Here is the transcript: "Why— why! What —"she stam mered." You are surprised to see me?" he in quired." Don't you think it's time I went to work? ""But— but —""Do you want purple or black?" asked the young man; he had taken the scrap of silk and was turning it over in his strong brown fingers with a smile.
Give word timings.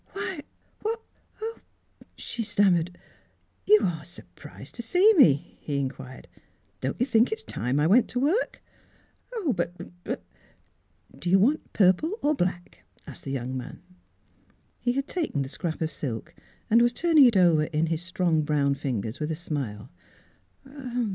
"Why— 0.13 0.41
why! 0.81 0.95
What 1.45 1.53
—"she 2.15 2.41
stam 2.41 2.73
mered." 2.73 2.95
You 3.67 3.81
are 3.83 4.03
surprised 4.03 4.73
to 4.75 4.81
see 4.81 5.13
me?" 5.13 5.59
he 5.61 5.77
in 5.77 5.89
quired." 5.89 6.27
Don't 6.81 6.99
you 6.99 7.05
think 7.05 7.31
it's 7.31 7.43
time 7.43 7.79
I 7.79 7.85
went 7.85 8.07
to 8.07 8.19
work? 8.19 8.63
""But— 9.53 9.73
but 10.03 10.23
—""Do 11.19 11.29
you 11.29 11.37
want 11.37 11.71
purple 11.73 12.17
or 12.23 12.33
black?" 12.33 12.83
asked 13.05 13.25
the 13.25 13.31
young 13.31 13.55
man; 13.55 13.79
he 14.79 14.93
had 14.93 15.07
taken 15.07 15.43
the 15.43 15.49
scrap 15.49 15.81
of 15.81 15.91
silk 15.91 16.33
and 16.67 16.81
was 16.81 16.93
turning 16.93 17.25
it 17.27 17.37
over 17.37 17.65
in 17.65 17.85
his 17.85 18.01
strong 18.01 18.41
brown 18.41 18.73
fingers 18.73 19.19
with 19.19 19.29
a 19.31 19.35
smile. 19.35 19.91